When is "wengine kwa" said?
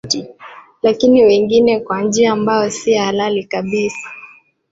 1.23-2.01